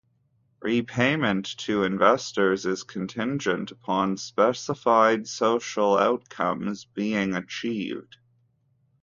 Repayment 0.61 1.45
to 1.59 1.83
investors 1.83 2.65
is 2.65 2.81
contingent 2.81 3.69
upon 3.69 4.17
specified 4.17 5.27
social 5.27 5.95
outcomes 5.95 6.85
being 6.85 7.35
achieved. 7.35 8.17